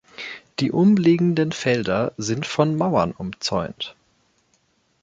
[0.59, 3.95] Die umliegenden Felder sind von Mauern umzäunt.